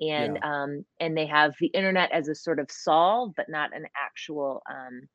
[0.01, 0.63] and yeah.
[0.63, 4.63] um, and they have the internet as a sort of solve, but not an actual
[4.71, 5.09] um,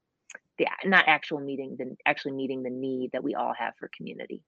[0.58, 4.42] the not actual meeting the actually meeting the need that we all have for community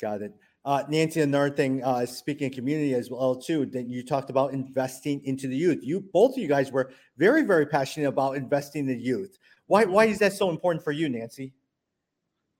[0.00, 0.32] got it
[0.64, 4.52] uh, nancy another thing uh, speaking of community as well too that you talked about
[4.52, 5.80] investing into the youth.
[5.82, 9.38] You both of you guys were very very passionate about investing in the youth.
[9.66, 11.52] Why why is that so important for you nancy?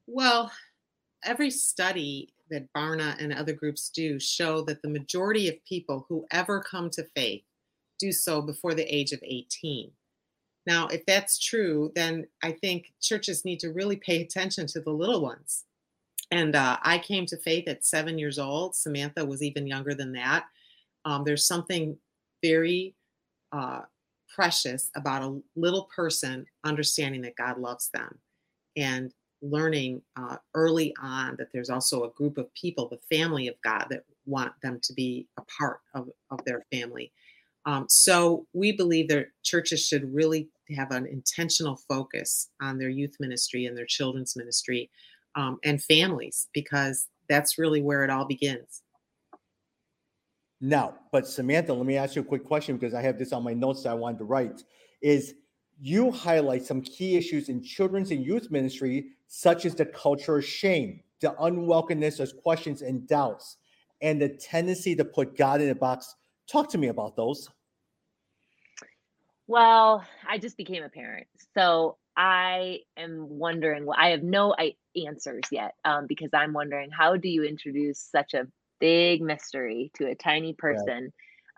[0.07, 0.51] Well
[1.25, 6.27] every study that barna and other groups do show that the majority of people who
[6.33, 7.45] ever come to faith
[7.99, 9.93] do so before the age of 18
[10.67, 14.93] now, if that's true, then I think churches need to really pay attention to the
[14.93, 15.65] little ones.
[16.33, 18.75] And uh, I came to faith at seven years old.
[18.75, 20.47] Samantha was even younger than that.
[21.05, 21.99] Um, there's something
[22.43, 22.95] very
[23.53, 23.83] uh,
[24.35, 28.19] precious about a little person understanding that God loves them
[28.79, 33.57] and learning uh, early on that there's also a group of people, the family of
[33.63, 37.13] God, that want them to be a part of, of their family.
[37.67, 43.17] Um, so we believe that churches should really have an intentional focus on their youth
[43.21, 44.91] ministry and their children's ministry
[45.35, 48.83] um, and families because that's really where it all begins.
[50.61, 53.43] Now, but Samantha, let me ask you a quick question because I have this on
[53.43, 54.63] my notes that I wanted to write.
[55.01, 55.35] Is
[55.81, 60.45] you highlight some key issues in children's and youth ministry, such as the culture of
[60.45, 63.57] shame, the unwelcomeness of questions and doubts,
[64.03, 66.15] and the tendency to put God in a box
[66.53, 67.49] Talk to me about those.
[69.47, 71.27] Well, I just became a parent.
[71.55, 74.55] So I am wondering, well, I have no
[74.97, 78.47] answers yet um, because I'm wondering how do you introduce such a
[78.81, 81.13] big mystery to a tiny person?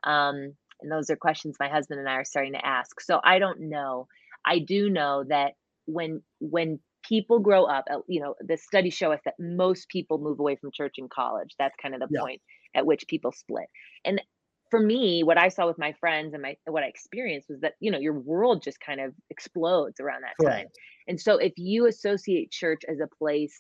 [0.04, 3.00] Um, and those are questions my husband and I are starting to ask.
[3.00, 4.06] So I don't know.
[4.44, 5.52] I do know that
[5.86, 10.18] when when people grow up, uh, you know, the studies show us that most people
[10.18, 11.54] move away from church in college.
[11.58, 12.20] That's kind of the yeah.
[12.20, 12.42] point
[12.74, 13.66] at which people split.
[14.04, 14.20] And
[14.70, 17.74] for me, what I saw with my friends and my what I experienced was that
[17.80, 20.56] you know your world just kind of explodes around that Correct.
[20.56, 20.66] time.
[21.08, 23.54] And so if you associate church as a place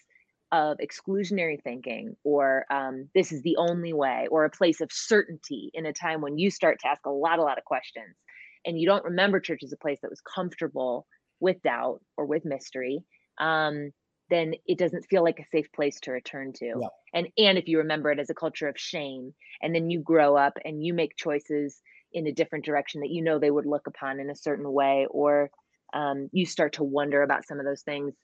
[0.52, 5.70] of exclusionary thinking or um, this is the only way or a place of certainty
[5.74, 8.16] in a time when you start to ask a lot a lot of questions
[8.64, 11.06] and you don't remember church as a place that was comfortable
[11.40, 13.00] with doubt or with mystery
[13.40, 13.90] um,
[14.30, 16.66] then it doesn't feel like a safe place to return to.
[16.66, 16.88] Yeah.
[17.12, 20.36] And and if you remember it as a culture of shame, and then you grow
[20.36, 21.80] up and you make choices
[22.12, 25.06] in a different direction that you know they would look upon in a certain way,
[25.10, 25.50] or
[25.92, 28.14] um, you start to wonder about some of those things.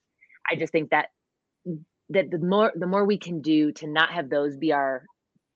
[0.51, 1.09] I just think that
[2.11, 5.05] that the more the more we can do to not have those be our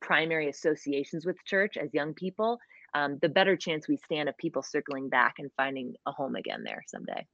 [0.00, 2.59] primary associations with church as young people
[2.94, 6.62] um, the better chance we stand of people circling back and finding a home again
[6.64, 7.26] there someday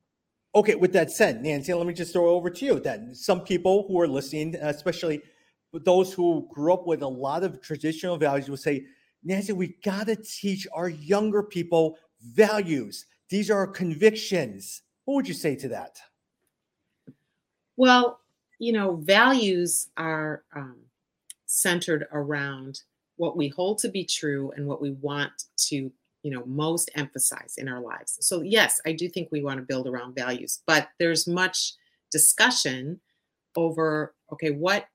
[0.54, 3.14] Okay, with that said, Nancy, let me just throw it over to you then.
[3.14, 5.22] Some people who are listening, especially
[5.72, 8.84] those who grew up with a lot of traditional values, will say,
[9.22, 11.96] Nancy, we got to teach our younger people
[12.34, 13.06] values.
[13.28, 14.82] These are our convictions.
[15.04, 16.00] What would you say to that?
[17.76, 18.20] Well,
[18.58, 20.78] you know, values are um,
[21.46, 22.82] centered around
[23.16, 27.54] what we hold to be true and what we want to you know most emphasize
[27.58, 28.18] in our lives.
[28.20, 31.74] So yes i do think we want to build around values but there's much
[32.10, 33.00] discussion
[33.56, 34.86] over okay what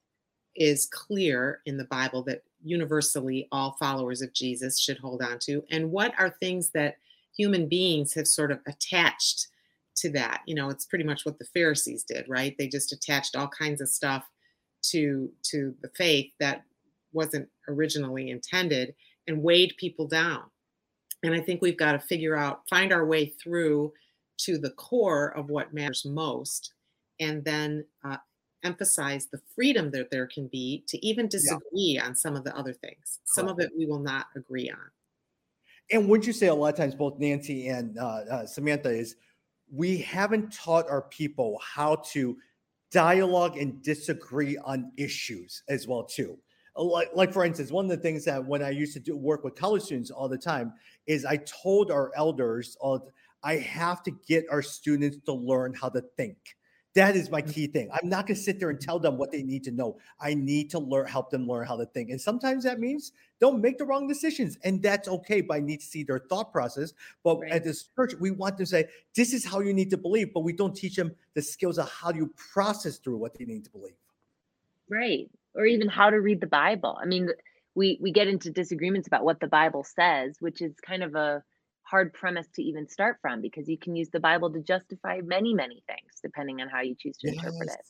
[0.55, 5.63] is clear in the bible that universally all followers of jesus should hold on to?
[5.71, 6.97] And what are things that
[7.37, 9.47] human beings have sort of attached
[9.97, 10.41] to that?
[10.45, 12.55] You know it's pretty much what the pharisees did right?
[12.57, 14.25] They just attached all kinds of stuff
[14.91, 16.63] to to the faith that
[17.13, 18.93] wasn't originally intended
[19.27, 20.43] and weighed people down
[21.25, 23.93] and I think we've got to figure out, find our way through
[24.39, 26.73] to the core of what matters most,
[27.19, 28.17] and then uh,
[28.63, 32.05] emphasize the freedom that there can be to even disagree yeah.
[32.05, 33.19] on some of the other things.
[33.25, 34.77] Some of it we will not agree on.
[35.91, 39.15] And would you say a lot of times, both Nancy and uh, uh, Samantha, is
[39.71, 42.37] we haven't taught our people how to
[42.91, 46.37] dialogue and disagree on issues as well too
[46.83, 49.43] like, like for instance, one of the things that when I used to do work
[49.43, 50.73] with college students all the time
[51.07, 53.11] is I told our elders, all,
[53.43, 56.37] I have to get our students to learn how to think.
[56.95, 57.53] That is my mm.
[57.53, 57.89] key thing.
[57.93, 59.97] I'm not going to sit there and tell them what they need to know.
[60.19, 62.09] I need to learn, help them learn how to think.
[62.09, 63.11] And sometimes that means
[63.41, 65.41] don't make the wrong decisions, and that's okay.
[65.41, 66.93] But I need to see their thought process.
[67.21, 67.51] But right.
[67.51, 70.41] at this church, we want to say this is how you need to believe, but
[70.41, 73.71] we don't teach them the skills of how you process through what they need to
[73.71, 73.95] believe.
[74.89, 76.97] Right or even how to read the Bible.
[77.01, 77.29] I mean,
[77.75, 81.43] we we get into disagreements about what the Bible says, which is kind of a
[81.83, 85.53] hard premise to even start from because you can use the Bible to justify many,
[85.53, 87.35] many things depending on how you choose to yes.
[87.35, 87.85] interpret it.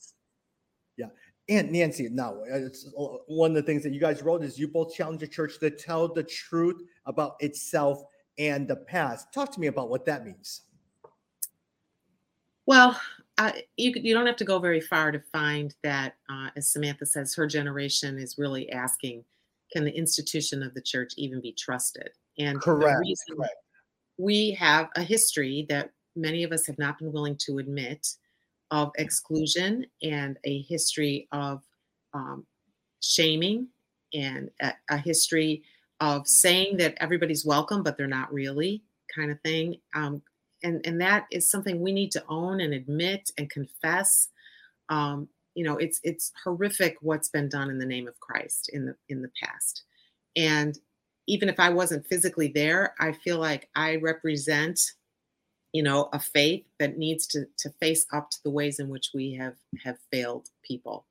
[0.98, 1.06] Yeah.
[1.48, 4.68] And Nancy, now it's uh, one of the things that you guys wrote is you
[4.68, 8.02] both challenge the church to tell the truth about itself
[8.38, 9.32] and the past.
[9.32, 10.62] Talk to me about what that means.
[12.66, 13.00] Well,
[13.38, 17.06] uh, you you don't have to go very far to find that, uh, as Samantha
[17.06, 19.24] says, her generation is really asking,
[19.72, 22.10] can the institution of the church even be trusted?
[22.38, 23.54] And correct, correct.
[24.18, 28.06] we have a history that many of us have not been willing to admit
[28.70, 31.62] of exclusion and a history of
[32.14, 32.46] um,
[33.00, 33.68] shaming
[34.14, 35.62] and a, a, history
[36.00, 38.82] of saying that everybody's welcome but they're not really
[39.14, 40.20] kind of thing um,
[40.66, 44.28] and and that is something we need to own and admit and confess.
[44.88, 48.84] Um, you know it's it's horrific what's been done in the name of christ in
[48.86, 49.82] the in the past.
[50.36, 50.78] And
[51.26, 54.78] even if i wasn't physically there i feel like i represent
[55.72, 59.10] you know a faith that needs to to face up to the ways in which
[59.14, 61.06] we have have failed people.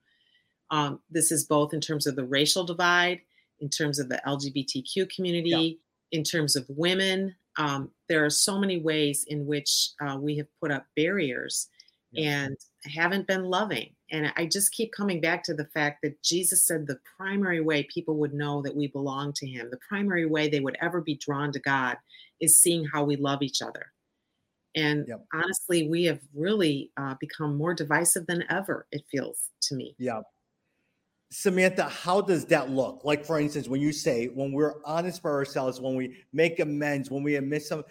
[0.71, 3.21] Um, this is both in terms of the racial divide
[3.59, 5.79] in terms of the lgbtq community
[6.11, 6.17] yeah.
[6.17, 10.47] in terms of women um, there are so many ways in which uh, we have
[10.59, 11.67] put up barriers
[12.11, 12.43] yeah.
[12.43, 13.89] and haven't been loving.
[14.11, 17.87] And I just keep coming back to the fact that Jesus said the primary way
[17.91, 21.15] people would know that we belong to Him, the primary way they would ever be
[21.15, 21.97] drawn to God,
[22.39, 23.91] is seeing how we love each other.
[24.75, 25.25] And yep.
[25.33, 29.95] honestly, we have really uh, become more divisive than ever, it feels to me.
[29.97, 30.21] Yeah.
[31.37, 33.01] Samantha, how does that look?
[33.03, 37.11] Like, for instance, when you say, when we're honest for ourselves, when we make amends,
[37.11, 37.83] when we admit some,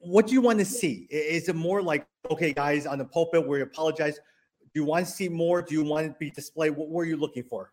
[0.00, 1.06] what do you want to see?
[1.08, 4.16] Is it more like, okay, guys, on the pulpit, where we apologize?
[4.16, 5.62] Do you want to see more?
[5.62, 6.72] Do you want to be displayed?
[6.72, 7.72] What were you looking for?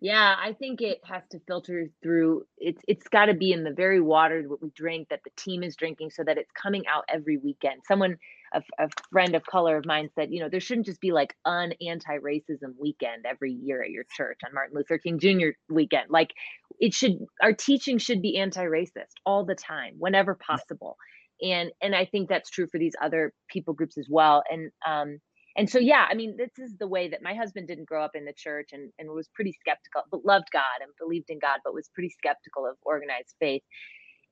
[0.00, 2.46] Yeah, I think it has to filter through.
[2.58, 5.62] It's it's got to be in the very water what we drink that the team
[5.62, 7.82] is drinking, so that it's coming out every weekend.
[7.86, 8.18] Someone
[8.54, 11.34] a, a friend of color of mine said, you know, there shouldn't just be like
[11.44, 15.48] an anti-racism weekend every year at your church on Martin Luther King Jr.
[15.68, 16.10] weekend.
[16.10, 16.32] Like
[16.80, 20.96] it should our teaching should be anti-racist all the time, whenever possible.
[21.42, 24.42] And and I think that's true for these other people groups as well.
[24.50, 25.18] And um
[25.56, 28.12] and so yeah, I mean, this is the way that my husband didn't grow up
[28.14, 31.60] in the church and, and was pretty skeptical, but loved God and believed in God,
[31.64, 33.62] but was pretty skeptical of organized faith.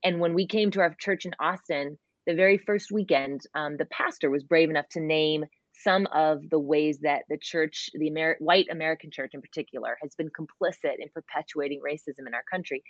[0.04, 3.87] And when we came to our church in Austin, the very first weekend, um, the
[3.87, 8.37] pastor was brave enough to name some of the ways that the church, the Amer-
[8.38, 12.82] white American church in particular, has been complicit in perpetuating racism in our country.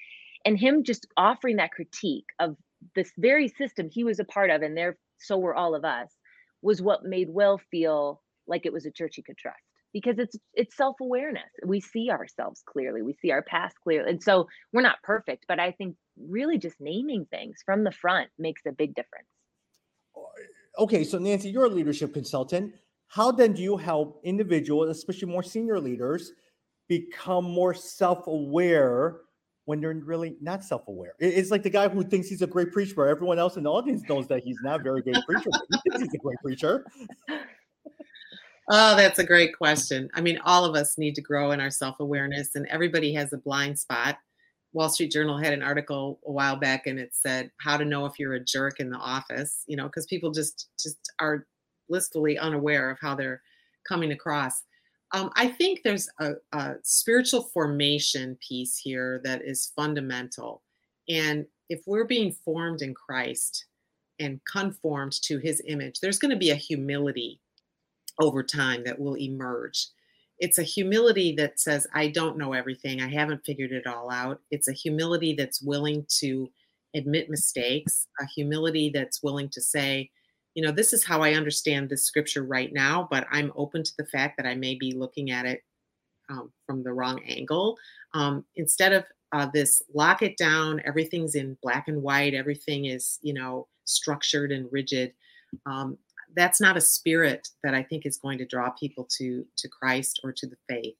[0.45, 2.57] And him just offering that critique of
[2.95, 6.11] this very system he was a part of, and there, so were all of us,
[6.63, 9.63] was what made Will feel like it was a church he could trust.
[9.93, 14.47] because it's it's self-awareness we see ourselves clearly we see our past clearly and so
[14.73, 18.73] we're not perfect but i think really just naming things from the front makes a
[18.73, 19.29] big difference
[20.17, 20.27] oh,
[20.79, 22.73] okay so nancy you're a leadership consultant
[23.09, 26.33] how then do you help individuals especially more senior leaders
[26.89, 29.21] become more self-aware
[29.65, 31.15] when they're really not self-aware.
[31.19, 33.71] It's like the guy who thinks he's a great preacher, but everyone else in the
[33.71, 35.51] audience knows that he's not a very great preacher.
[35.85, 36.85] he thinks he's a great preacher.
[38.71, 40.09] Oh, that's a great question.
[40.15, 43.37] I mean, all of us need to grow in our self-awareness, and everybody has a
[43.39, 44.19] blind spot.
[44.73, 48.07] Wall Street Journal had an article a while back, and it said how to know
[48.07, 49.65] if you're a jerk in the office.
[49.67, 51.47] You know, because people just just are
[51.89, 53.43] blissfully unaware of how they're
[53.87, 54.63] coming across.
[55.13, 60.63] Um, I think there's a, a spiritual formation piece here that is fundamental.
[61.09, 63.67] And if we're being formed in Christ
[64.19, 67.41] and conformed to his image, there's going to be a humility
[68.21, 69.89] over time that will emerge.
[70.43, 73.01] It's a humility that says, I don't know everything.
[73.01, 74.41] I haven't figured it all out.
[74.51, 76.51] It's a humility that's willing to
[76.95, 80.11] admit mistakes, a humility that's willing to say,
[80.55, 83.93] you know, this is how I understand this scripture right now, but I'm open to
[83.97, 85.63] the fact that I may be looking at it
[86.29, 87.79] um, from the wrong angle.
[88.13, 93.21] Um, instead of uh, this lock it down, everything's in black and white, everything is,
[93.23, 95.13] you know, structured and rigid.
[95.67, 95.97] Um,
[96.35, 100.21] that's not a spirit that I think is going to draw people to to Christ
[100.25, 100.95] or to the faith.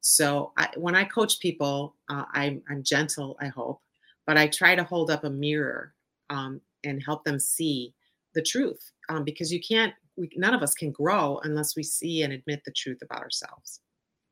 [0.00, 3.80] So I, when I coach people, uh, I'm, I'm, gentle, I hope,
[4.26, 5.92] but I try to hold up a mirror
[6.30, 7.94] um, and help them see
[8.34, 12.22] the truth um, because you can't we, none of us can grow unless we see
[12.22, 13.80] and admit the truth about ourselves.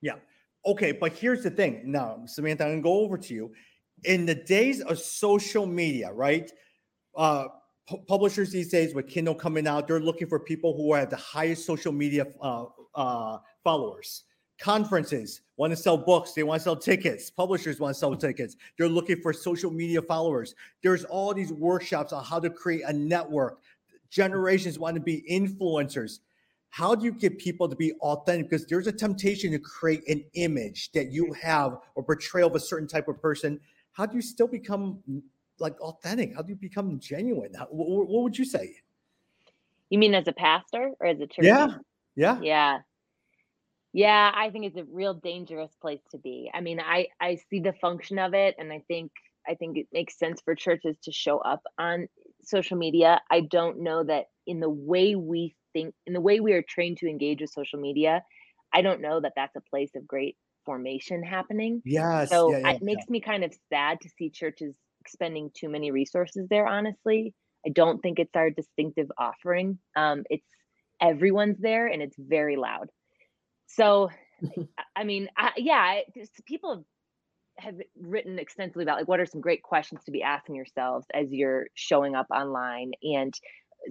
[0.00, 0.16] Yeah.
[0.64, 1.82] Okay but here's the thing.
[1.84, 3.52] Now samantha i'm going to go over to you.
[4.04, 6.50] In the days of social media right
[7.16, 7.46] uh
[7.88, 11.16] pu- publishers these days with kindle coming out they're looking for people who have the
[11.16, 14.24] highest social media uh, uh, followers
[14.58, 18.56] conferences want to sell books they want to sell tickets publishers want to sell tickets
[18.78, 22.92] they're looking for social media followers there's all these workshops on how to create a
[22.92, 23.58] network
[24.10, 26.20] generations want to be influencers.
[26.70, 28.50] How do you get people to be authentic?
[28.50, 32.60] Because there's a temptation to create an image that you have or portrayal of a
[32.60, 33.60] certain type of person.
[33.92, 35.00] How do you still become
[35.58, 36.34] like authentic?
[36.34, 37.54] How do you become genuine?
[37.54, 38.76] How, what, what would you say?
[39.90, 41.44] You mean as a pastor or as a church?
[41.44, 41.68] Yeah.
[42.14, 42.40] Yeah.
[42.40, 42.78] Yeah.
[43.92, 46.50] Yeah, I think it's a real dangerous place to be.
[46.52, 49.10] I mean, I I see the function of it and I think
[49.48, 52.08] I think it makes sense for churches to show up on
[52.42, 53.20] social media.
[53.30, 56.98] I don't know that in the way we think, in the way we are trained
[56.98, 58.22] to engage with social media,
[58.72, 61.80] I don't know that that's a place of great formation happening.
[61.84, 62.28] Yes.
[62.28, 64.74] So yeah, yeah, it makes me kind of sad to see churches
[65.06, 67.32] expending too many resources there, honestly.
[67.64, 69.78] I don't think it's our distinctive offering.
[69.96, 70.46] Um, it's
[71.00, 72.90] everyone's there and it's very loud.
[73.66, 74.10] So,
[74.96, 76.00] I mean, I, yeah,
[76.46, 76.84] people have
[77.58, 81.32] have written extensively about like what are some great questions to be asking yourselves as
[81.32, 83.32] you're showing up online and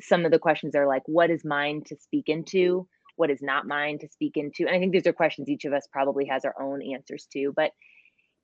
[0.01, 3.65] some of the questions are like what is mine to speak into what is not
[3.65, 6.45] mine to speak into and i think these are questions each of us probably has
[6.45, 7.71] our own answers to but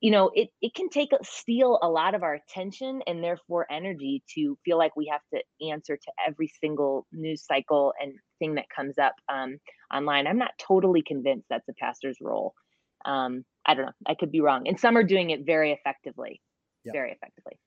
[0.02, 4.22] you know it, it can take steal a lot of our attention and therefore energy
[4.34, 8.66] to feel like we have to answer to every single news cycle and thing that
[8.74, 9.58] comes up um,
[9.94, 12.52] online i'm not totally convinced that's a pastor's role
[13.04, 13.92] um, I don't know.
[14.06, 14.66] I could be wrong.
[14.66, 16.40] And some are doing it very effectively.
[16.84, 16.94] Yep.
[16.94, 17.58] Very effectively.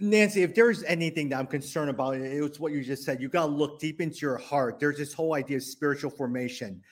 [0.00, 3.20] Nancy, if there's anything that I'm concerned about, it's what you just said.
[3.20, 4.78] You got to look deep into your heart.
[4.78, 6.82] There's this whole idea of spiritual formation.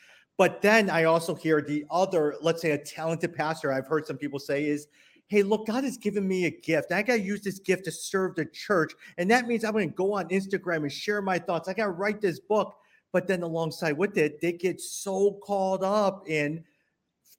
[0.41, 4.17] But then I also hear the other, let's say a talented pastor, I've heard some
[4.17, 4.87] people say is,
[5.27, 6.93] hey, look, God has given me a gift.
[6.93, 8.95] I got to use this gift to serve the church.
[9.19, 11.69] And that means I'm going to go on Instagram and share my thoughts.
[11.69, 12.75] I got to write this book.
[13.13, 16.65] But then alongside with it, they get so caught up in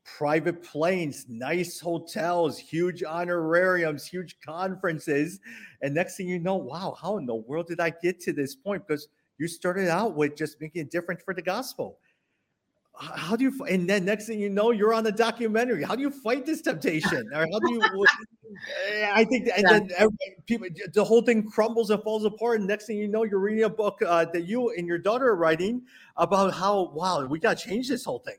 [0.06, 5.40] private planes, nice hotels, huge honorariums, huge conferences.
[5.82, 8.54] And next thing you know, wow, how in the world did I get to this
[8.54, 8.88] point?
[8.88, 9.08] Because
[9.40, 11.98] you started out with just making a difference for the gospel.
[13.00, 15.84] How do you, and then next thing you know, you're on a documentary.
[15.84, 17.30] How do you fight this temptation?
[17.34, 17.82] Or how do you,
[19.14, 22.60] I think, and then every, people, the whole thing crumbles and falls apart.
[22.60, 25.28] And next thing you know, you're reading a book uh, that you and your daughter
[25.30, 25.82] are writing
[26.18, 28.36] about how, wow, we got to change this whole thing.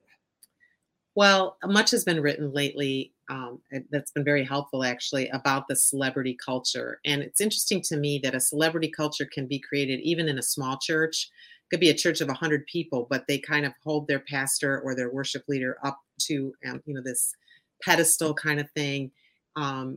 [1.15, 6.37] Well, much has been written lately um, that's been very helpful actually about the celebrity
[6.45, 7.01] culture.
[7.05, 10.43] And it's interesting to me that a celebrity culture can be created even in a
[10.43, 11.31] small church.
[11.73, 14.95] Could be a church of 100 people, but they kind of hold their pastor or
[14.95, 17.35] their worship leader up to, um, you know, this
[17.83, 19.11] pedestal kind of thing,
[19.57, 19.97] um,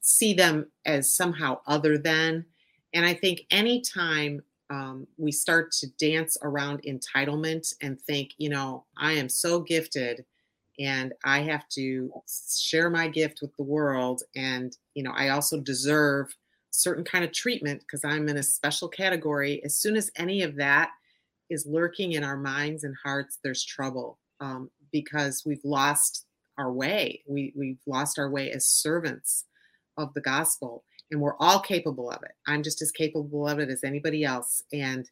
[0.00, 2.44] see them as somehow other than.
[2.92, 8.84] And I think anytime um, we start to dance around entitlement and think, you know,
[8.98, 10.24] I am so gifted
[10.80, 12.12] and I have to
[12.58, 14.22] share my gift with the world.
[14.34, 16.34] And, you know, I also deserve
[16.76, 19.62] certain kind of treatment because I'm in a special category.
[19.64, 20.90] As soon as any of that
[21.48, 26.26] is lurking in our minds and hearts, there's trouble um, because we've lost
[26.58, 27.22] our way.
[27.26, 29.44] We, we've lost our way as servants
[29.96, 32.32] of the gospel and we're all capable of it.
[32.46, 34.62] I'm just as capable of it as anybody else.
[34.72, 35.08] And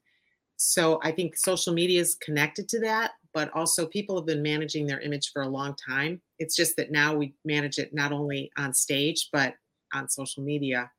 [0.57, 4.87] so I think social media is connected to that, but also people have been managing
[4.87, 6.21] their image for a long time.
[6.39, 9.55] It's just that now we manage it not only on stage, but
[9.93, 10.91] on social media,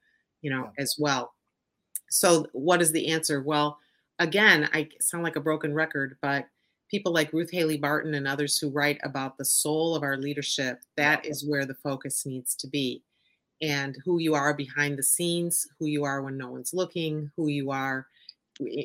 [0.46, 0.84] you know, yeah.
[0.84, 1.34] as well.
[2.12, 3.42] So what is the answer?
[3.42, 3.80] Well,
[4.20, 6.46] again, I sound like a broken record, but
[6.92, 10.82] people like Ruth Haley Barton and others who write about the soul of our leadership,
[10.98, 13.02] that is where the focus needs to be
[13.64, 17.48] and who you are behind the scenes, who you are when no one's looking, who
[17.48, 18.06] you are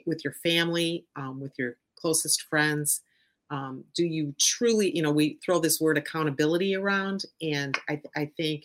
[0.06, 3.02] with your family, um, with your closest friends.
[3.50, 8.30] Um, do you truly, you know, we throw this word accountability around, and I, I
[8.38, 8.64] think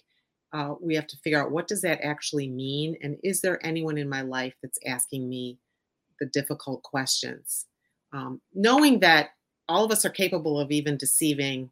[0.56, 3.97] uh, we have to figure out what does that actually mean, and is there anyone
[3.97, 5.58] in my life that's asking me
[6.22, 7.66] the difficult questions?
[8.14, 9.32] Um, knowing that
[9.68, 11.70] all of us are capable of even deceiving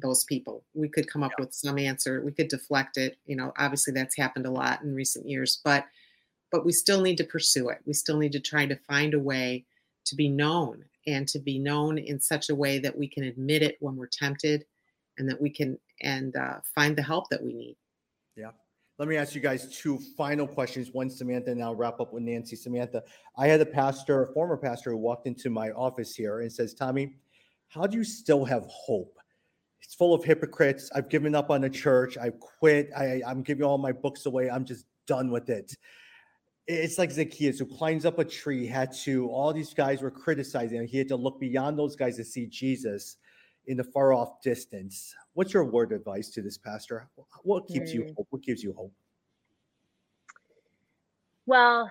[0.00, 0.64] those people.
[0.72, 1.44] We could come up yeah.
[1.44, 2.22] with some answer.
[2.24, 3.18] We could deflect it.
[3.26, 5.84] You know, obviously that's happened a lot in recent years, but
[6.52, 7.78] but we still need to pursue it.
[7.86, 9.64] We still need to try to find a way
[10.06, 13.62] to be known and to be known in such a way that we can admit
[13.62, 14.64] it when we're tempted
[15.20, 17.76] and that we can and uh, find the help that we need.
[18.36, 18.50] Yeah.
[18.98, 20.90] Let me ask you guys two final questions.
[20.92, 22.56] One, Samantha, and I'll wrap up with Nancy.
[22.56, 23.02] Samantha,
[23.38, 26.74] I had a pastor, a former pastor, who walked into my office here and says,
[26.74, 27.14] Tommy,
[27.68, 29.16] how do you still have hope?
[29.82, 30.88] it's full of hypocrites.
[30.94, 32.16] I've given up on the church.
[32.16, 32.90] I quit.
[32.96, 34.48] I, I'm giving all my books away.
[34.48, 35.76] I'm just done with it.
[36.68, 40.78] It's like Zacchaeus who climbs up a tree, had to, all these guys were criticizing
[40.78, 40.86] him.
[40.86, 43.16] He had to look beyond those guys to see Jesus
[43.66, 45.14] in the far off distance.
[45.34, 47.08] What's your word of advice to this pastor?
[47.42, 48.26] What keeps you hope?
[48.30, 48.92] What gives you hope?
[51.46, 51.90] Well,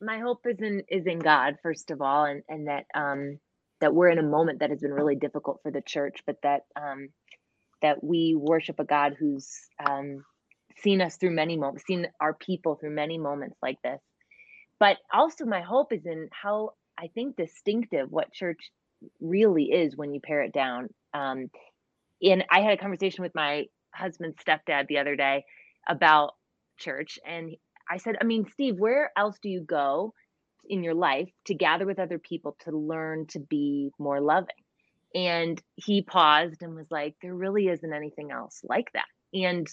[0.00, 3.38] my hope is in is in God, first of all, and, and that um
[3.80, 6.62] that we're in a moment that has been really difficult for the church, but that
[6.76, 7.08] um
[7.82, 9.48] that we worship a God who's
[9.88, 10.24] um,
[10.78, 14.00] seen us through many moments, seen our people through many moments like this.
[14.78, 18.70] But also, my hope is in how I think distinctive what church
[19.20, 20.88] really is when you pare it down.
[21.14, 21.50] Um,
[22.22, 25.44] and I had a conversation with my husband's stepdad the other day
[25.88, 26.34] about
[26.78, 27.50] church, and
[27.90, 30.14] I said, I mean, Steve, where else do you go
[30.68, 34.48] in your life to gather with other people to learn to be more loving?
[35.14, 39.06] And he paused and was like, there really isn't anything else like that.
[39.34, 39.66] And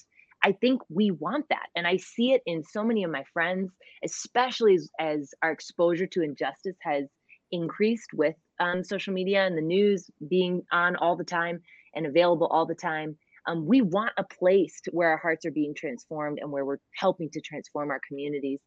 [0.44, 1.68] I think we want that.
[1.76, 3.72] And I see it in so many of my friends,
[4.04, 7.06] especially as, as our exposure to injustice has
[7.52, 11.62] increased with um, social media and the news being on all the time
[11.96, 13.18] and available all the time.
[13.48, 17.30] Um, we want a place where our hearts are being transformed and where we're helping
[17.32, 18.60] to transform our communities.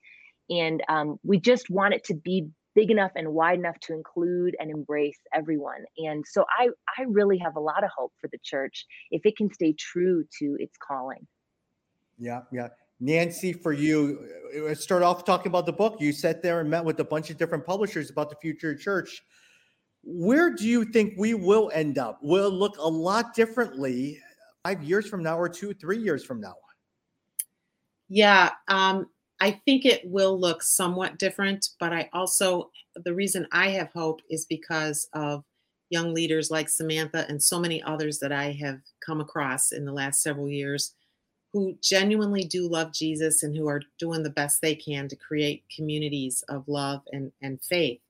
[0.48, 4.56] And um, we just want it to be big enough and wide enough to include
[4.58, 5.84] and embrace everyone.
[5.98, 6.68] And so I
[6.98, 10.24] I really have a lot of hope for the church if it can stay true
[10.38, 11.26] to its calling.
[12.18, 12.68] Yeah, yeah.
[13.00, 14.28] Nancy, for you,
[14.62, 16.00] let's start off talking about the book.
[16.00, 18.80] You sat there and met with a bunch of different publishers about the future of
[18.80, 19.22] church.
[20.02, 22.18] Where do you think we will end up?
[22.22, 24.18] Will it look a lot differently
[24.64, 26.54] five years from now or two, three years from now?
[28.08, 29.06] Yeah, um,
[29.40, 34.20] I think it will look somewhat different, but I also, the reason I have hope
[34.28, 35.44] is because of
[35.90, 39.92] young leaders like Samantha and so many others that I have come across in the
[39.92, 40.94] last several years
[41.52, 45.64] who genuinely do love Jesus and who are doing the best they can to create
[45.74, 48.00] communities of love and, and faith.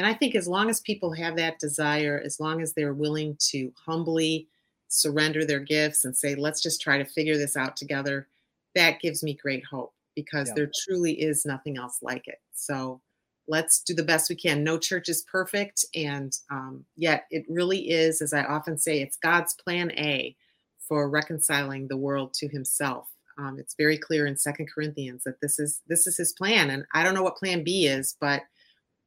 [0.00, 3.36] And I think as long as people have that desire, as long as they're willing
[3.50, 4.48] to humbly
[4.88, 8.26] surrender their gifts and say, let's just try to figure this out together,
[8.74, 10.54] that gives me great hope because yeah.
[10.56, 12.40] there truly is nothing else like it.
[12.54, 13.02] So
[13.46, 14.64] let's do the best we can.
[14.64, 15.84] No church is perfect.
[15.94, 20.34] And um, yet it really is, as I often say, it's God's plan A
[20.78, 23.10] for reconciling the world to himself.
[23.36, 26.70] Um, it's very clear in Second Corinthians that this is this is his plan.
[26.70, 28.44] And I don't know what plan B is, but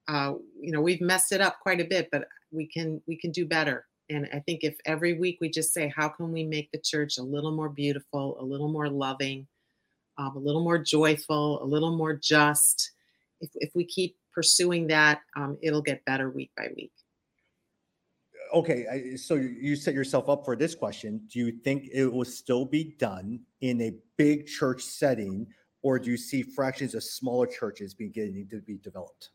[0.08, 3.32] uh, you know, we've messed it up quite a bit, but we can we can
[3.32, 3.86] do better.
[4.10, 7.18] And I think if every week we just say, how can we make the church
[7.18, 9.48] a little more beautiful, a little more loving,
[10.18, 12.92] um, a little more joyful, a little more just.
[13.42, 16.92] If, if we keep pursuing that, um, it'll get better week by week.
[18.54, 21.22] Okay, I, so you set yourself up for this question.
[21.32, 25.48] Do you think it will still be done in a big church setting,
[25.82, 29.32] or do you see fractions of smaller churches beginning to be developed?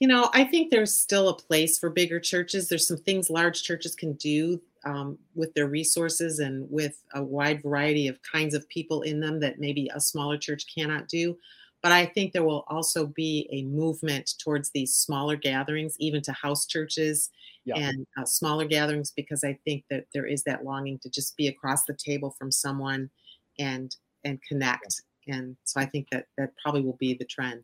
[0.00, 2.68] You know, I think there's still a place for bigger churches.
[2.68, 7.62] There's some things large churches can do um, with their resources and with a wide
[7.62, 11.38] variety of kinds of people in them that maybe a smaller church cannot do.
[11.82, 16.32] But I think there will also be a movement towards these smaller gatherings, even to
[16.32, 17.30] house churches
[17.64, 17.76] yeah.
[17.76, 21.48] and uh, smaller gatherings, because I think that there is that longing to just be
[21.48, 23.10] across the table from someone
[23.58, 25.02] and and connect.
[25.26, 25.36] Yeah.
[25.36, 27.62] And so I think that that probably will be the trend.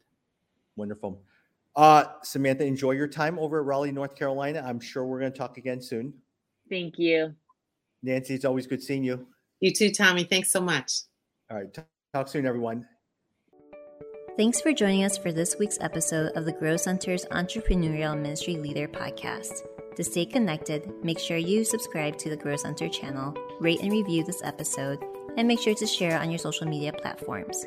[0.77, 1.23] Wonderful.
[1.77, 4.65] Uh, Samantha, enjoy your time over at Raleigh, North Carolina.
[4.67, 6.13] I'm sure we're going to talk again soon.
[6.69, 7.35] Thank you.
[8.03, 9.27] Nancy, it's always good seeing you.
[9.61, 10.25] You too, Tommy.
[10.25, 10.93] Thanks so much.
[11.51, 11.79] All right.
[12.15, 12.87] Talk soon, everyone.
[14.37, 18.89] Thanks for joining us for this week's episode of the Grow Center's Entrepreneurial Ministry Leader
[18.89, 19.67] Podcast.
[19.97, 24.25] To stay connected, make sure you subscribe to the Grow Center channel, rate and review
[24.25, 25.05] this episode,
[25.37, 27.67] and make sure to share on your social media platforms.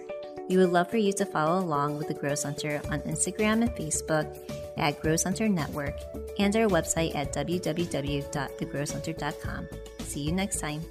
[0.49, 3.71] We would love for you to follow along with the Grow Center on Instagram and
[3.71, 4.37] Facebook
[4.77, 5.95] at Grow Center Network
[6.39, 9.67] and our website at www.thegrowcenter.com.
[9.99, 10.81] See you next time.